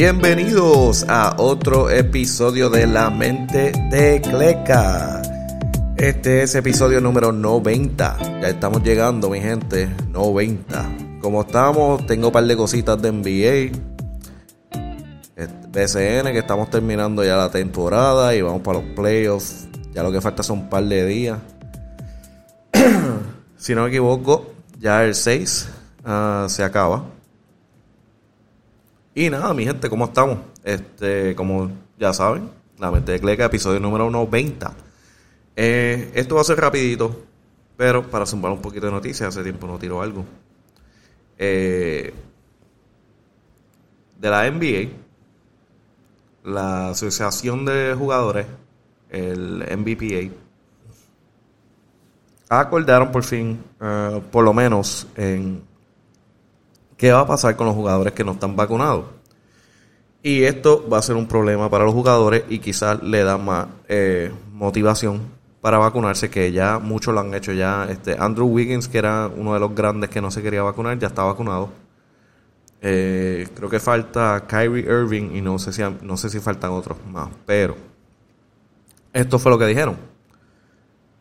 [0.00, 5.20] Bienvenidos a otro episodio de La Mente de Cleca.
[5.94, 8.40] Este es episodio número 90.
[8.40, 9.90] Ya estamos llegando, mi gente.
[10.08, 11.18] 90.
[11.20, 13.78] Como estamos, tengo un par de cositas de NBA.
[15.70, 19.68] BCN, que estamos terminando ya la temporada y vamos para los playoffs.
[19.92, 21.38] Ya lo que falta son un par de días.
[23.58, 25.68] si no me equivoco, ya el 6
[26.06, 27.19] ah, se acaba.
[29.14, 30.38] Y nada, mi gente, ¿cómo estamos?
[30.62, 31.68] Este, como
[31.98, 34.72] ya saben, la mente de Cleca, episodio número 90.
[35.56, 37.24] Eh, esto va a ser rapidito,
[37.76, 40.24] pero para sumar un poquito de noticias, hace tiempo no tiro algo.
[41.36, 42.14] Eh,
[44.16, 44.90] de la NBA,
[46.44, 48.46] la Asociación de Jugadores,
[49.08, 50.32] el MVPA,
[52.48, 55.68] acordaron por fin, eh, por lo menos en
[57.00, 59.06] qué va a pasar con los jugadores que no están vacunados.
[60.22, 63.68] Y esto va a ser un problema para los jugadores y quizás le da más
[63.88, 65.22] eh, motivación
[65.62, 67.86] para vacunarse, que ya muchos lo han hecho ya.
[67.88, 71.06] Este Andrew Wiggins, que era uno de los grandes que no se quería vacunar, ya
[71.06, 71.70] está vacunado.
[72.82, 76.98] Eh, creo que falta Kyrie Irving y no sé si no sé si faltan otros
[77.10, 77.76] más, pero
[79.14, 79.96] esto fue lo que dijeron.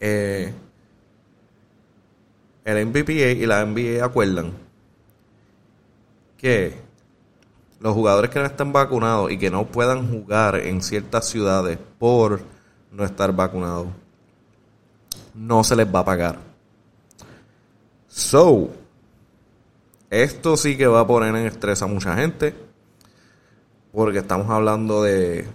[0.01, 0.53] Eh,
[2.65, 4.68] el MVPA y la NBA acuerdan
[6.39, 6.73] que
[7.79, 12.41] los jugadores que no están vacunados y que no puedan jugar en ciertas ciudades por
[12.91, 13.87] no estar vacunados,
[15.35, 16.39] no se les va a pagar.
[18.07, 18.69] So,
[20.09, 22.55] esto sí que va a poner en estrés a mucha gente,
[23.91, 25.45] porque estamos hablando de,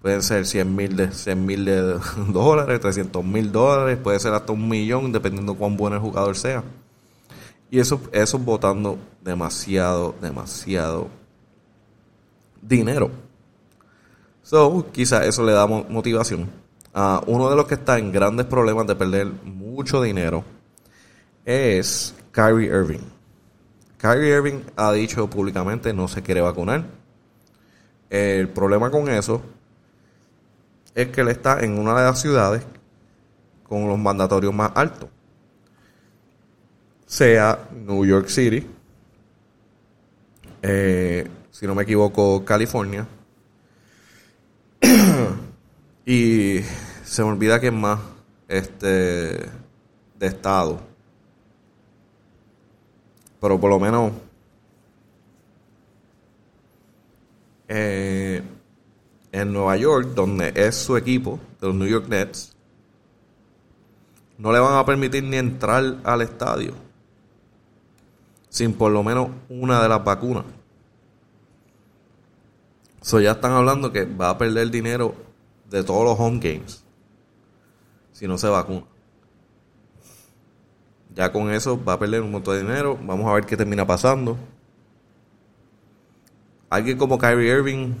[0.00, 4.52] pueden ser 100 mil de, 100 mil de dólares, 300 mil dólares, puede ser hasta
[4.52, 6.62] un millón, dependiendo cuán bueno el jugador sea.
[7.70, 11.08] Y eso, eso votando demasiado, demasiado
[12.62, 13.10] dinero.
[14.42, 16.50] So, quizá eso le da motivación.
[16.94, 20.42] a uno de los que está en grandes problemas de perder mucho dinero
[21.44, 23.04] es Kyrie Irving.
[23.98, 26.84] Kyrie Irving ha dicho públicamente no se quiere vacunar.
[28.08, 29.42] El problema con eso
[30.94, 32.64] es que él está en una de las ciudades
[33.62, 35.10] con los mandatorios más altos
[37.08, 38.66] sea New York City,
[40.62, 43.06] eh, si no me equivoco, California.
[46.06, 46.60] y
[47.04, 48.00] se me olvida que es más
[48.48, 48.68] este
[50.18, 50.80] de estado.
[53.40, 54.12] Pero por lo menos
[57.68, 58.42] eh,
[59.30, 62.56] en Nueva York, donde es su equipo, de los New York Nets,
[64.38, 66.87] no le van a permitir ni entrar al estadio
[68.48, 70.44] sin por lo menos una de las vacunas.
[73.00, 75.14] So ya están hablando que va a perder dinero
[75.70, 76.84] de todos los home games
[78.12, 78.84] si no se vacuna.
[81.14, 82.98] Ya con eso va a perder un montón de dinero.
[83.00, 84.36] Vamos a ver qué termina pasando.
[86.68, 87.94] Alguien como Kyrie Irving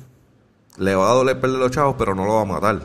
[0.76, 2.80] le va a doler perder los chavos, pero no lo va a matar.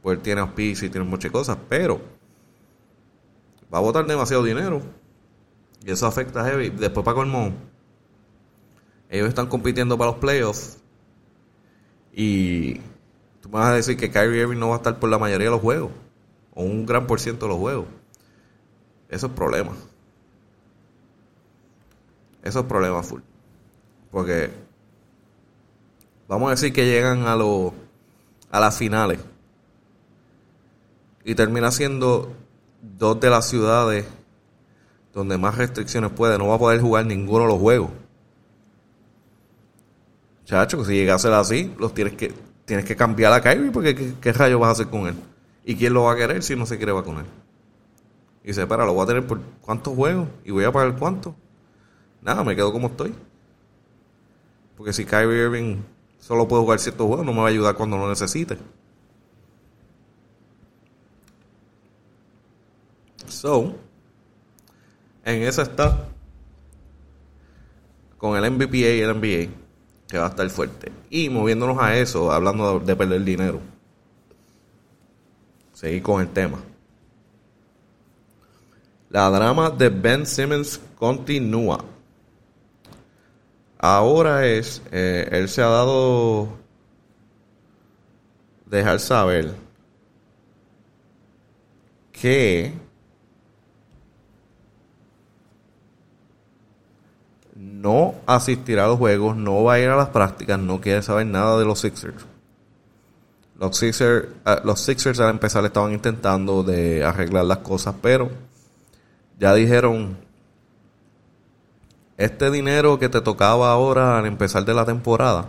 [0.00, 2.00] Pues él tiene auspicio y tiene muchas cosas, pero
[3.72, 4.80] va a botar demasiado dinero
[5.84, 6.70] y eso afecta a Heavy.
[6.70, 7.52] Después para colmo,
[9.08, 10.78] ellos están compitiendo para los playoffs.
[12.12, 12.74] Y
[13.40, 15.46] tú me vas a decir que Kyrie Irving no va a estar por la mayoría
[15.46, 15.90] de los juegos.
[16.54, 17.86] O un gran por ciento de los juegos.
[19.08, 19.72] Eso es problema.
[22.42, 23.20] Eso es problema full.
[24.10, 24.50] Porque
[26.28, 27.72] vamos a decir que llegan a los
[28.50, 29.18] a las finales
[31.24, 32.34] y termina siendo
[32.82, 34.04] dos de las ciudades
[35.12, 37.90] donde más restricciones puede, no va a poder jugar ninguno de los juegos.
[40.44, 42.34] Chacho, si llega a ser así, los tienes que,
[42.64, 45.14] tienes que cambiar a Kyrie porque ¿qué, ¿qué, rayos vas a hacer con él?
[45.64, 47.26] ¿Y quién lo va a querer si no se quiere vacunar?
[48.42, 51.34] Y dice, espera, lo voy a tener por cuántos juegos y voy a pagar cuánto.
[52.20, 53.14] Nada, me quedo como estoy.
[54.76, 55.76] Porque si Kyrie Irving
[56.18, 58.58] solo puede jugar ciertos juegos, no me va a ayudar cuando lo necesite.
[63.28, 63.74] So,
[65.24, 66.08] en esa está
[68.22, 69.52] con el MVP y el NBA,
[70.06, 70.92] que va a estar fuerte.
[71.10, 73.60] Y moviéndonos a eso, hablando de, perder dinero.
[75.72, 76.60] Seguir con el tema.
[79.10, 81.84] La drama de Ben Simmons continúa.
[83.76, 86.48] Ahora es, eh, él se ha dado
[88.66, 89.52] dejar saber
[97.54, 101.26] no asistirá a los juegos, no va a ir a las prácticas, no quiere saber
[101.26, 102.24] nada de los Sixers.
[103.58, 108.30] Los Sixers, eh, los Sixers al empezar estaban intentando de arreglar las cosas, pero
[109.38, 110.16] ya dijeron,
[112.16, 115.46] este dinero que te tocaba ahora al empezar de la temporada,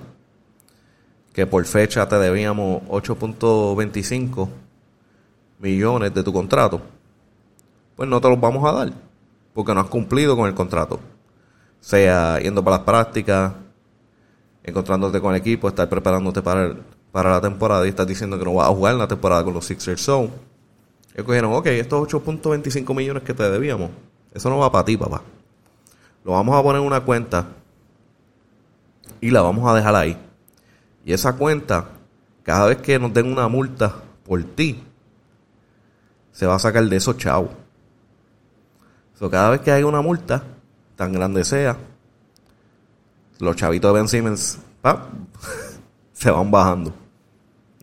[1.34, 4.50] que por fecha te debíamos 8.25
[5.60, 6.82] millones de tu contrato,
[7.96, 8.94] pues no te los vamos a dar,
[9.54, 11.00] porque no has cumplido con el contrato.
[11.84, 13.52] Sea yendo para las prácticas,
[14.64, 16.74] encontrándote con el equipo, estar preparándote para,
[17.12, 19.54] para la temporada y estás diciendo que no vas a jugar en la temporada con
[19.54, 20.02] los Sixers.
[20.02, 20.30] So,
[21.14, 23.92] ellos cogieron, ok, estos 8.25 millones que te debíamos,
[24.34, 25.24] eso no va para ti, papá.
[26.24, 27.48] Lo vamos a poner en una cuenta
[29.20, 30.18] y la vamos a dejar ahí.
[31.04, 31.90] Y esa cuenta,
[32.44, 33.94] cada vez que nos den una multa
[34.24, 34.82] por ti,
[36.32, 37.50] se va a sacar de esos chavos.
[39.20, 40.44] So, cada vez que hay una multa,
[41.04, 41.76] tan grande sea,
[43.40, 44.58] los chavitos de Ben Simmons
[46.14, 46.94] se van bajando.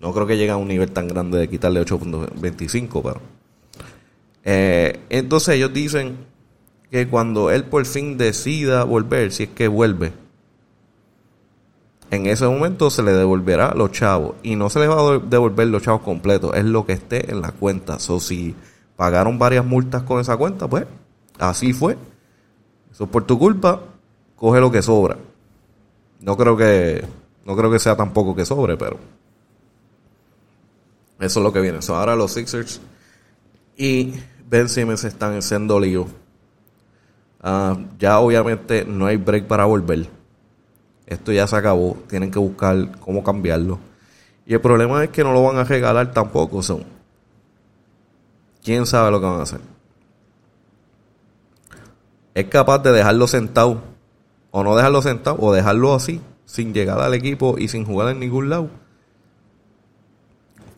[0.00, 3.20] No creo que llegue a un nivel tan grande de quitarle 8.25, pero...
[4.42, 6.16] Eh, entonces ellos dicen
[6.90, 10.14] que cuando él por fin decida volver, si es que vuelve,
[12.10, 14.36] en ese momento se le devolverá los chavos.
[14.42, 17.42] Y no se les va a devolver los chavos completos, es lo que esté en
[17.42, 17.98] la cuenta.
[17.98, 18.54] So, si
[18.96, 20.86] pagaron varias multas con esa cuenta, pues
[21.38, 21.98] así fue.
[23.06, 23.80] Por tu culpa,
[24.36, 25.16] coge lo que sobra.
[26.20, 27.04] No creo que,
[27.44, 28.98] no creo que sea tampoco que sobre, pero
[31.18, 31.78] eso es lo que viene.
[31.88, 32.80] ahora los Sixers
[33.76, 34.14] y
[34.48, 36.06] Ben Simmons están en lío.
[37.42, 40.08] Ah, ya obviamente no hay break para volver.
[41.06, 41.96] Esto ya se acabó.
[42.08, 43.78] Tienen que buscar cómo cambiarlo.
[44.46, 46.62] Y el problema es que no lo van a regalar tampoco.
[46.62, 46.84] Son.
[48.62, 49.60] ¿Quién sabe lo que van a hacer?
[52.40, 53.82] Es capaz de dejarlo sentado.
[54.50, 55.36] O no dejarlo sentado.
[55.40, 56.22] O dejarlo así.
[56.46, 58.70] Sin llegar al equipo y sin jugar en ningún lado.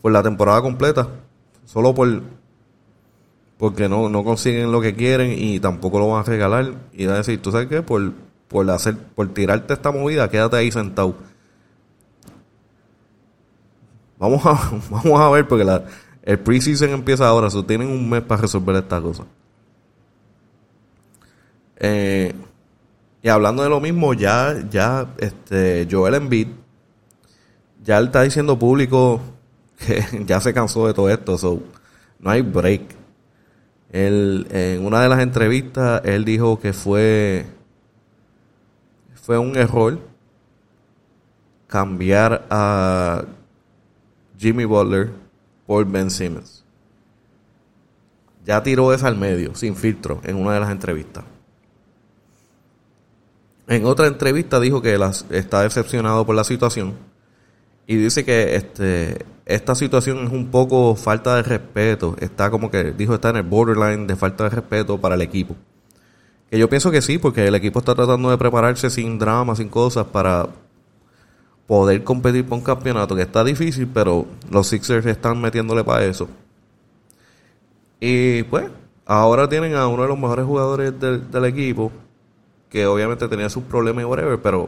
[0.01, 1.07] Por la temporada completa.
[1.65, 2.21] Solo por
[3.57, 6.73] porque no, no consiguen lo que quieren y tampoco lo van a regalar.
[6.91, 7.81] Y van a decir, ¿tú sabes qué?
[7.81, 8.11] Por,
[8.49, 11.15] por, hacer, por tirarte esta movida, quédate ahí sentado.
[14.19, 15.85] Vamos a, vamos a ver, porque la,
[16.23, 19.23] el preseason empieza ahora, so tienen un mes para resolver esta cosa.
[21.85, 22.33] Eh,
[23.21, 26.47] y hablando de lo mismo, ya, ya, este, Joel Embiid,
[27.83, 29.19] ya él está diciendo público
[29.77, 31.61] que ya se cansó de todo esto,
[32.19, 32.83] no hay break.
[33.91, 37.45] Él, en una de las entrevistas, él dijo que fue,
[39.15, 39.99] fue un error
[41.67, 43.25] cambiar a
[44.37, 45.11] Jimmy Butler
[45.67, 46.63] por Ben Simmons.
[48.45, 51.25] Ya tiró esa al medio, sin filtro, en una de las entrevistas.
[53.67, 54.99] En otra entrevista dijo que
[55.29, 56.95] está decepcionado por la situación
[57.87, 62.15] y dice que este esta situación es un poco falta de respeto.
[62.19, 65.55] Está como que dijo, está en el borderline de falta de respeto para el equipo.
[66.49, 69.69] Que yo pienso que sí, porque el equipo está tratando de prepararse sin drama, sin
[69.69, 70.47] cosas, para
[71.67, 76.29] poder competir por un campeonato, que está difícil, pero los Sixers están metiéndole para eso.
[77.99, 78.65] Y pues,
[79.05, 81.91] ahora tienen a uno de los mejores jugadores del, del equipo,
[82.73, 84.67] que obviamente tenía sus problemas y whatever, pero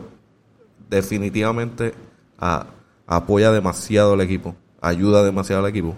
[0.89, 1.93] definitivamente
[3.05, 5.95] apoya demasiado al equipo ayuda demasiado al equipo.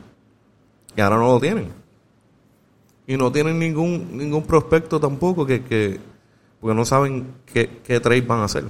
[0.96, 1.70] Y ahora no lo tienen.
[3.06, 6.00] Y no tienen ningún, ningún prospecto tampoco que, que
[6.60, 8.66] porque no saben qué, qué trade van a hacer.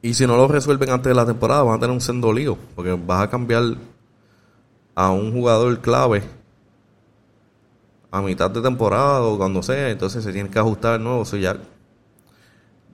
[0.00, 2.56] Y si no lo resuelven antes de la temporada, van a tener un sendo lío,
[2.74, 3.76] porque vas a cambiar
[4.94, 6.22] a un jugador clave
[8.12, 11.22] a mitad de temporada o cuando sea, entonces se tiene que ajustar nuevo.
[11.22, 11.56] O ya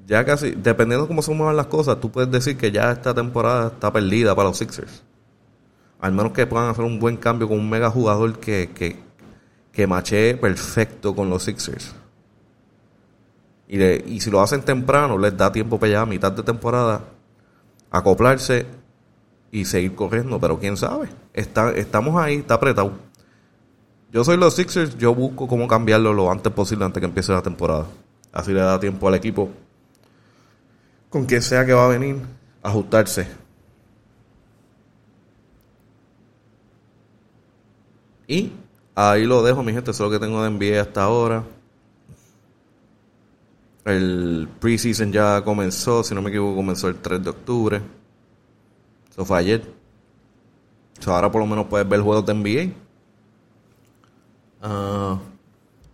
[0.07, 3.13] ya casi, dependiendo de cómo se muevan las cosas, tú puedes decir que ya esta
[3.13, 5.03] temporada está perdida para los Sixers.
[6.01, 8.97] Al menos que puedan hacer un buen cambio con un mega jugador que, que,
[9.73, 11.95] que machee perfecto con los Sixers.
[13.67, 17.03] Y, y si lo hacen temprano, les da tiempo para ya a mitad de temporada
[17.91, 18.67] acoplarse
[19.51, 20.41] y seguir corriendo.
[20.41, 23.08] Pero quién sabe, está, estamos ahí, está apretado.
[24.13, 27.43] Yo soy los Sixers, yo busco cómo cambiarlo lo antes posible antes que empiece la
[27.43, 27.87] temporada.
[28.33, 29.51] Así le da tiempo al equipo
[31.11, 32.21] con quien sea que va a venir,
[32.63, 33.27] ajustarse.
[38.27, 38.53] Y
[38.95, 39.91] ahí lo dejo, mi gente.
[39.91, 41.45] Eso es lo que tengo de enviar hasta ahora.
[43.85, 47.81] El preseason ya comenzó, si no me equivoco, comenzó el 3 de octubre.
[49.11, 49.63] Eso fue ayer.
[51.07, 52.88] ahora por lo menos puedes ver juegos de NBA.
[54.63, 55.19] Uh,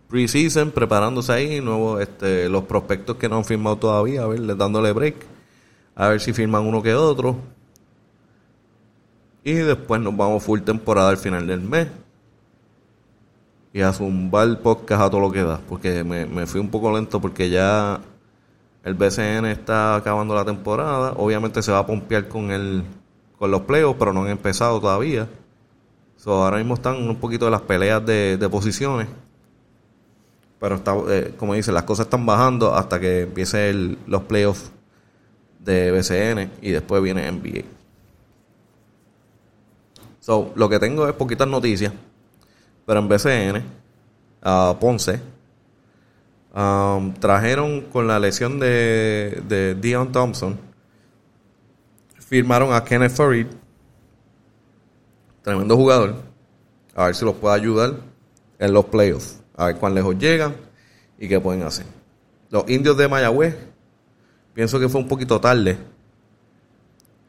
[0.07, 4.91] preseason, preparándose ahí, nuevos, este, los prospectos que no han firmado todavía, a ver, dándole
[4.91, 5.15] break,
[5.95, 7.37] a ver si firman uno que otro.
[9.43, 11.87] Y después nos vamos full temporada al final del mes.
[13.73, 15.59] Y a zumbar podcast a todo lo que da.
[15.67, 17.99] Porque me, me fui un poco lento porque ya
[18.83, 21.13] el BCN está acabando la temporada.
[21.17, 22.83] Obviamente se va a pompear con el
[23.37, 25.27] con los playoffs, pero no han empezado todavía.
[26.17, 29.07] So, ahora mismo están un poquito de las peleas de, de posiciones.
[30.59, 33.73] Pero está, eh, como dice, las cosas están bajando hasta que empiece
[34.07, 34.71] los playoffs
[35.59, 37.63] de BCN y después viene NBA.
[40.19, 41.93] So, lo que tengo es poquitas noticias.
[42.85, 43.63] Pero en BCN,
[44.41, 45.19] a Ponce,
[46.55, 50.57] um, trajeron con la lesión de, de Dion Thompson,
[52.19, 53.47] firmaron a Kenneth Farid,
[55.45, 56.15] tremendo jugador,
[56.95, 57.97] a ver si los puede ayudar
[58.57, 60.55] en los playoffs, a ver cuán lejos llegan
[61.19, 61.85] y qué pueden hacer.
[62.49, 63.55] Los indios de Mayagüez,
[64.55, 65.77] pienso que fue un poquito tarde.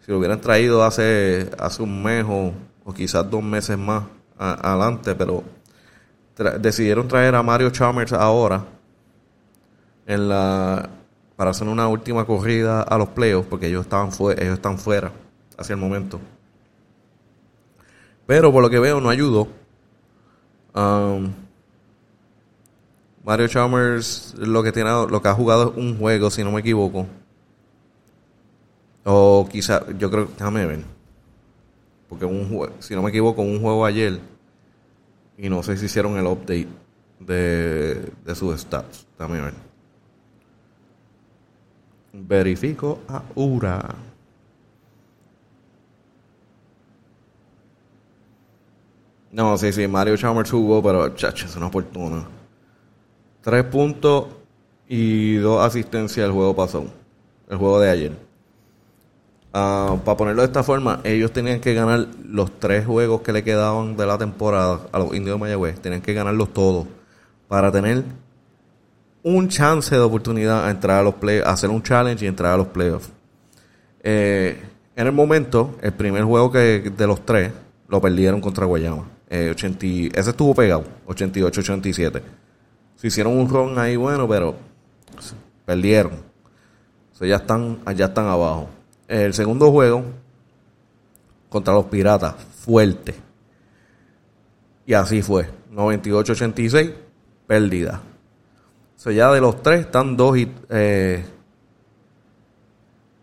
[0.00, 2.54] Si lo hubieran traído hace, hace un mes o,
[2.94, 4.04] quizás dos meses más
[4.38, 5.44] adelante, pero
[6.58, 8.64] decidieron traer a Mario Chalmers ahora
[10.06, 10.88] en la
[11.36, 15.12] para hacer una última corrida a los playoffs porque ellos estaban ellos están fuera
[15.58, 16.18] hacia el momento.
[18.26, 19.48] Pero por lo que veo no ayudó.
[20.74, 21.32] Um,
[23.24, 26.60] Mario Chalmers lo que tiene lo que ha jugado es un juego si no me
[26.60, 27.06] equivoco.
[29.04, 30.84] O quizá yo creo, déjame ver.
[32.08, 34.20] Porque un si no me equivoco, un juego ayer
[35.38, 36.68] y no sé si hicieron el update
[37.20, 39.06] de, de sus stats.
[39.18, 39.54] Déjame ver.
[42.12, 43.94] Verifico ahora.
[49.36, 52.24] No, sí, sí, Mario Chalmers jugó, pero chacho, es una fortuna.
[53.42, 54.28] Tres puntos
[54.88, 56.86] y dos asistencias el juego pasado.
[57.46, 58.12] El juego de ayer.
[59.52, 63.44] Ah, para ponerlo de esta forma, ellos tenían que ganar los tres juegos que le
[63.44, 65.80] quedaban de la temporada a los indios de Mayagüez.
[65.80, 66.86] Tenían que ganarlos todos
[67.46, 68.04] para tener
[69.22, 72.56] un chance de oportunidad a entrar a los playoffs, hacer un challenge y entrar a
[72.56, 73.10] los playoffs.
[74.02, 74.58] Eh,
[74.96, 77.52] en el momento, el primer juego que de los tres
[77.86, 79.15] lo perdieron contra Guayama.
[79.28, 82.22] Eh, ese estuvo pegado, 88-87.
[82.96, 84.54] Se hicieron un ron ahí bueno, pero
[85.64, 86.12] perdieron.
[87.12, 88.68] O sea, ya están, ya están abajo.
[89.08, 90.04] El segundo juego
[91.48, 93.14] contra los Piratas, fuerte.
[94.84, 95.48] Y así fue.
[95.72, 96.94] 98-86,
[97.46, 98.00] pérdida.
[98.96, 100.50] O sea, ya de los tres están dos y.
[100.70, 101.24] Eh,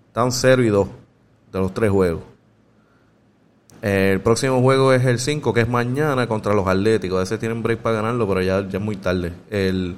[0.08, 0.88] están cero y dos
[1.52, 2.33] de los tres juegos.
[3.84, 7.22] El próximo juego es el 5, que es mañana contra los Atléticos.
[7.22, 9.34] Ese tienen break para ganarlo, pero ya, ya es muy tarde.
[9.50, 9.98] El,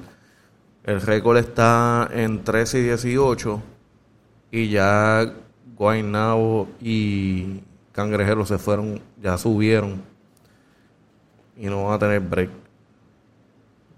[0.82, 3.62] el récord está en 13 y 18.
[4.50, 5.32] Y ya
[5.76, 7.60] Guaynabo y
[7.92, 10.02] Cangrejero se fueron, ya subieron.
[11.56, 12.50] Y no van a tener break.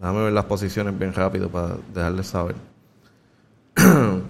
[0.01, 2.57] Déjame ver las posiciones bien rápido para dejarles saber.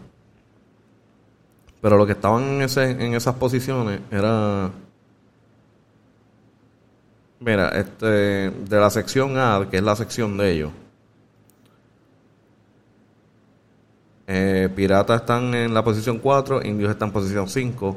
[1.82, 4.70] Pero lo que estaban en, ese, en esas posiciones era.
[7.40, 8.06] Mira, este,
[8.50, 10.72] de la sección A, que es la sección de ellos.
[14.26, 17.96] Eh, Piratas están en la posición 4, Indios están en posición 5.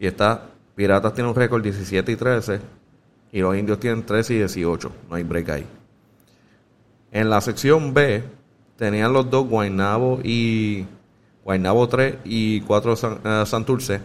[0.00, 2.60] Y está, Piratas tiene un récord 17 y 13.
[3.32, 4.92] Y los Indios tienen 13 y 18.
[5.08, 5.66] No hay break ahí.
[7.10, 8.24] En la sección B
[8.76, 10.86] tenían los dos Guaynabo y
[11.44, 14.00] Guaynabo 3 y 4 eh, Santurce,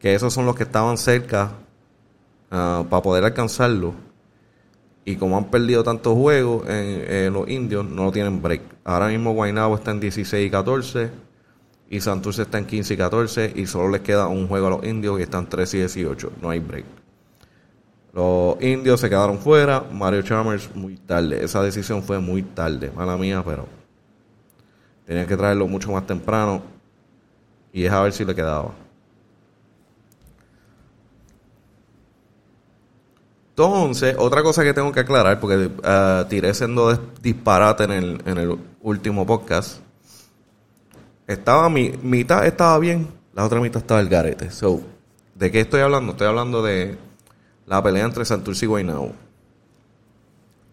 [0.00, 1.52] que esos son los que estaban cerca
[2.54, 3.94] ah, para poder alcanzarlo.
[5.04, 8.62] Y como han perdido tantos juegos en, los indios, no tienen break.
[8.84, 11.10] Ahora mismo Guaynabo está en 16 y 14
[11.90, 14.84] y Santurce está en 15 y 14 y solo les queda un juego a los
[14.84, 16.32] indios y están 13 y 18.
[16.40, 16.86] No hay break.
[18.14, 19.84] Los indios se quedaron fuera.
[19.92, 21.44] Mario Chalmers muy tarde.
[21.44, 22.90] Esa decisión fue muy tarde.
[22.94, 23.66] Mala mía, pero
[25.04, 26.62] tenían que traerlo mucho más temprano.
[27.72, 28.83] Y es a ver si le quedaba.
[33.56, 36.92] Entonces, otra cosa que tengo que aclarar, porque uh, tiré siendo
[37.22, 39.78] disparate en el, en el último podcast.
[41.28, 44.48] Estaba mi mitad estaba bien, la otra mitad estaba el garete.
[45.36, 46.12] ¿de qué estoy hablando?
[46.12, 46.98] Estoy hablando de
[47.66, 49.12] la pelea entre Santurce y Guaynabo.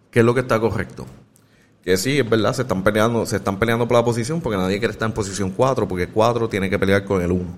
[0.10, 1.06] ¿Qué es lo que está correcto?
[1.84, 4.80] Que sí, es verdad, se están peleando, se están peleando por la posición porque nadie
[4.80, 7.58] quiere estar en posición 4, porque 4 tiene que pelear con el 1.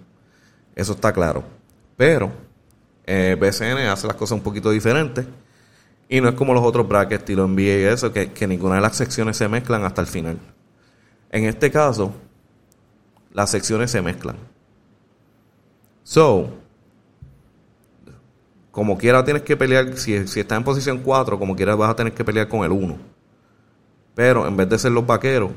[0.76, 1.46] Eso está claro.
[1.96, 2.30] Pero
[3.06, 5.26] eh, BCN hace las cosas un poquito diferentes
[6.08, 8.82] Y no es como los otros brackets, estilo NBA y eso, que, que ninguna de
[8.82, 10.38] las secciones se mezclan hasta el final.
[11.30, 12.14] En este caso,
[13.34, 14.38] las secciones se mezclan.
[16.04, 16.50] So,
[18.72, 21.96] como quiera tienes que pelear, si, si estás en posición 4, como quiera vas a
[21.96, 22.98] tener que pelear con el 1.
[24.16, 25.52] Pero en vez de ser los vaqueros,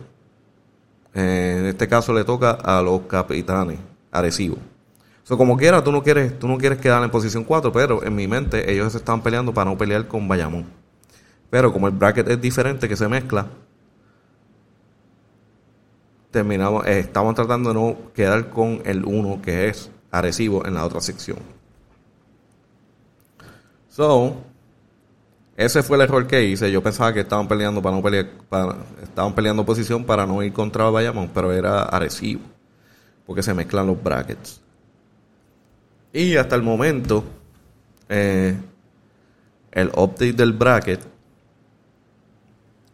[1.14, 3.78] eh, en este caso le toca a los capitanes,
[4.10, 4.58] Arecibo.
[5.26, 8.14] So, como quiera, tú no quieres, tú no quieres quedar en posición 4, pero en
[8.14, 10.66] mi mente ellos se estaban peleando para no pelear con Bayamón.
[11.50, 13.48] Pero como el bracket es diferente, que se mezcla,
[16.30, 21.00] terminamos, eh, tratando de no quedar con el 1 que es Arecibo en la otra
[21.00, 21.38] sección.
[23.88, 24.36] So,
[25.56, 26.70] ese fue el error que hice.
[26.70, 30.52] Yo pensaba que estaban peleando para no pelear, para, estaban peleando posición para no ir
[30.52, 32.42] contra Bayamón, pero era Arecibo,
[33.26, 34.65] porque se mezclan los brackets.
[36.16, 37.24] Y hasta el momento,
[38.08, 38.56] eh,
[39.70, 41.00] el update del bracket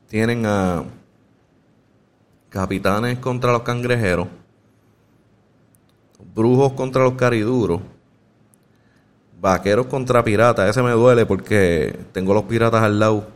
[0.09, 0.83] tienen a
[2.49, 4.26] Capitanes contra los Cangrejeros,
[6.35, 7.81] Brujos contra los Cariduros
[9.41, 13.29] Vaqueros contra Piratas, ese me duele porque tengo los Piratas al lado.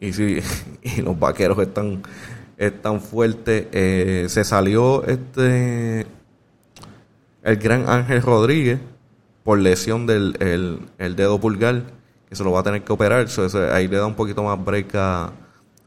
[0.00, 0.38] Y, si,
[0.82, 2.02] y los Vaqueros están,
[2.56, 3.66] están fuertes.
[3.72, 6.06] Eh, se salió este
[7.44, 8.80] el gran Ángel Rodríguez
[9.44, 10.36] por lesión del
[10.98, 11.82] el, dedo pulgar,
[12.28, 13.26] que se lo va a tener que operar.
[13.72, 15.32] ahí le da un poquito más break a,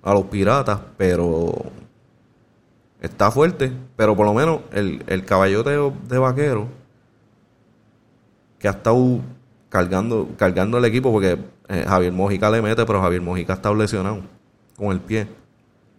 [0.03, 1.53] los Piratas, pero
[3.01, 3.73] está fuerte.
[3.97, 6.67] Pero por lo menos el, el de vaquero
[8.59, 9.19] que ha estado
[9.69, 11.37] cargando, cargando el equipo porque
[11.67, 14.21] eh, Javier Mojica le mete, pero Javier Mojica está lesionado
[14.77, 15.27] con el pie.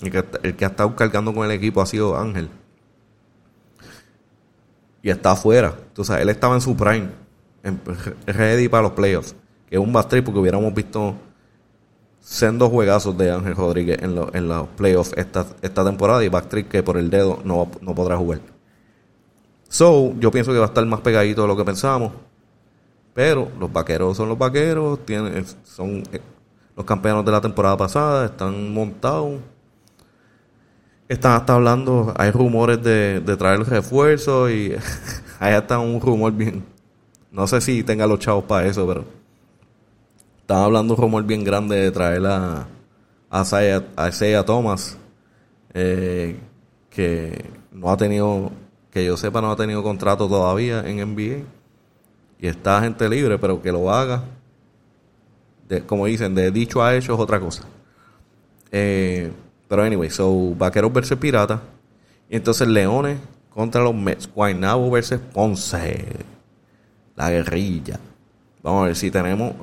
[0.01, 2.49] Y que, el que ha estado cargando con el equipo ha sido Ángel.
[5.03, 5.75] Y está afuera.
[5.89, 7.09] Entonces, él estaba en su prime.
[7.63, 7.81] En,
[8.27, 9.35] ready para los playoffs.
[9.69, 11.15] Que es un backstreet porque hubiéramos visto
[12.55, 16.25] dos juegazos de Ángel Rodríguez en, en los playoffs esta, esta temporada.
[16.25, 18.41] Y backstreet que por el dedo no, no podrá jugar.
[19.69, 22.13] So, yo pienso que va a estar más pegadito de lo que pensábamos.
[23.15, 26.21] Pero los vaqueros son los vaqueros, tienen, son eh,
[26.77, 29.41] los campeones de la temporada pasada, están montados.
[31.09, 34.73] Están hasta hablando, hay rumores de, de traer refuerzos y
[35.39, 36.65] hay hasta un rumor bien.
[37.31, 39.05] No sé si tenga los chavos para eso, pero
[40.41, 42.67] están hablando un rumor bien grande de traer a,
[43.31, 44.99] a Isaiah, Thomas,
[45.75, 46.39] eh,
[46.91, 48.51] que no ha tenido,
[48.91, 51.45] que yo sepa, no ha tenido contrato todavía en NBA
[52.41, 54.25] y está gente libre, pero que lo haga,
[55.87, 57.65] como dicen, de dicho a hecho es otra cosa.
[58.73, 59.31] Eh,
[59.69, 61.61] pero anyway, so Vaqueros versus Pirata.
[62.29, 63.19] Y entonces Leones
[63.51, 64.29] contra los Mets.
[64.33, 66.05] Guaynabo versus Ponce.
[67.17, 68.01] La guerrilla.
[68.63, 69.55] Vamos a ver si tenemos.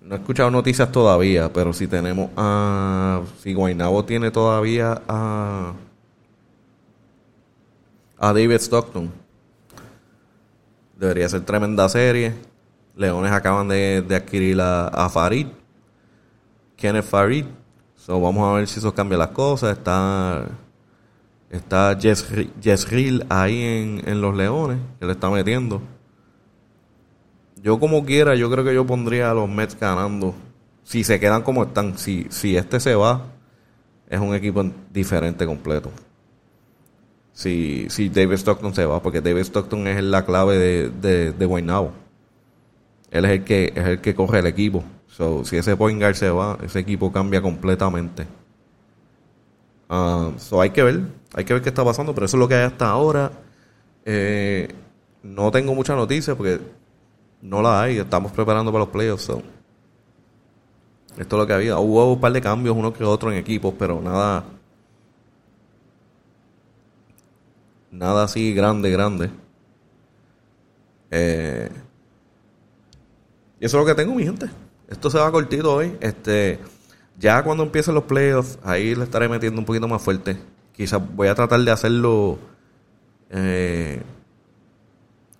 [0.00, 3.22] No he escuchado noticias todavía, pero si tenemos a.
[3.42, 5.74] Si Guaynabo tiene todavía a.
[8.22, 9.10] A David Stockton
[11.00, 12.34] Debería ser tremenda serie.
[12.94, 15.46] Leones acaban de, adquirir a, Farid.
[16.76, 17.46] ¿Quién es Farid?
[18.04, 19.76] So, vamos a ver si eso cambia las cosas.
[19.76, 20.46] Está
[21.50, 25.82] está Jezreel ahí en, en, los Leones, que le está metiendo.
[27.62, 30.34] Yo como quiera, yo creo que yo pondría a los Mets ganando.
[30.84, 33.26] Si se quedan como están, si, si este se va,
[34.08, 35.90] es un equipo diferente completo
[37.40, 41.46] si, si David Stockton se va, porque David Stockton es la clave de, de, de
[41.46, 41.92] Guaynabo.
[43.10, 44.84] Él es el que es el que corre el equipo.
[45.16, 48.26] So, si ese point guard se va, ese equipo cambia completamente.
[49.88, 51.00] Uh, so hay que ver,
[51.34, 53.32] hay que ver qué está pasando, pero eso es lo que hay hasta ahora.
[54.04, 54.72] Eh,
[55.22, 56.60] no tengo mucha noticia porque
[57.42, 59.24] no la hay, estamos preparando para los playoffs.
[59.24, 59.42] So.
[61.18, 61.78] Esto es lo que había.
[61.78, 64.44] Hubo un par de cambios, uno que otro en equipos, pero nada
[67.90, 69.30] Nada así grande, grande.
[71.10, 71.68] Eh,
[73.58, 74.48] y eso es lo que tengo, mi gente.
[74.90, 75.96] Esto se va cortito hoy.
[76.00, 76.58] Este,
[77.18, 80.36] ya cuando empiecen los playoffs, ahí le estaré metiendo un poquito más fuerte.
[80.72, 82.38] Quizás voy a tratar de hacerlo
[83.30, 84.02] eh,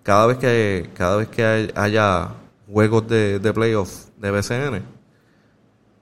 [0.03, 2.31] cada vez que cada vez que haya
[2.73, 4.83] juegos de, de playoffs de BCN.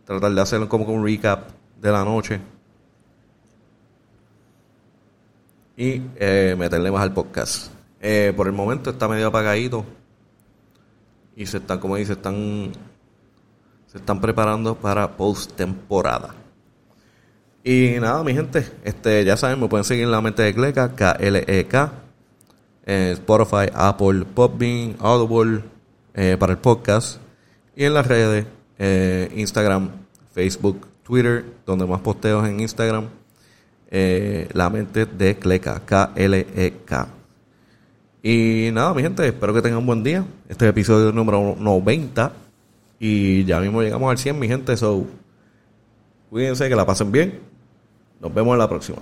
[0.04, 1.48] Tratar de hacerlo como un recap
[1.80, 2.40] de la noche
[5.78, 7.70] y eh, meterle más al podcast.
[8.00, 9.84] Eh, por el momento está medio apagadito
[11.36, 12.72] y se están, como dice, están
[13.88, 16.34] se están preparando para post temporada.
[17.64, 20.94] Y nada, mi gente, este ya saben, me pueden seguir en la mente de Cleca,
[20.94, 21.92] K-L-E-K,
[22.86, 25.62] Spotify, Apple, Podbean, Audible,
[26.14, 27.20] eh, para el podcast.
[27.74, 28.46] Y en las redes,
[28.78, 29.90] eh, Instagram,
[30.32, 33.08] Facebook, Twitter, donde más posteos en Instagram,
[33.90, 37.08] eh, la mente de Cleca, K-L-E-K.
[38.22, 40.24] Y nada, mi gente, espero que tengan un buen día.
[40.48, 42.47] Este es el episodio número 90.
[42.98, 44.76] Y ya mismo llegamos al 100, mi gente.
[44.76, 45.06] So,
[46.30, 47.40] cuídense, que la pasen bien.
[48.20, 48.98] Nos vemos en la próxima.